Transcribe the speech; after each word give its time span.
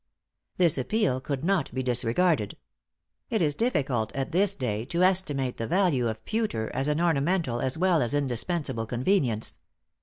This 0.57 0.79
appeal 0.79 1.21
could 1.21 1.43
not 1.45 1.71
be 1.75 1.83
disregarded. 1.83 2.57
It 3.29 3.39
is 3.39 3.53
difficult 3.53 4.11
at 4.15 4.31
this 4.31 4.55
day 4.55 4.83
to 4.85 5.03
estimate 5.03 5.57
the 5.57 5.67
value 5.67 6.07
of 6.09 6.25
pewter 6.25 6.71
as 6.73 6.87
an 6.87 6.99
ornamental 6.99 7.59
as 7.59 7.77
well 7.77 8.01
as 8.01 8.15
indispensable 8.15 8.87
convenience. 8.87 9.59